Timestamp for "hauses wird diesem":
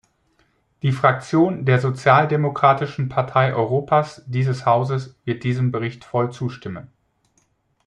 4.65-5.71